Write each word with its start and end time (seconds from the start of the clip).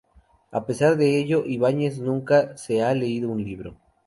A 0.51 0.65
pesar 0.65 0.97
de 0.97 1.19
ello, 1.19 1.45
Ibáñez 1.45 1.99
nunca 1.99 2.57
se 2.57 2.81
ha 2.81 2.91
leído 2.95 3.31
el 3.37 3.45
libro. 3.45 3.75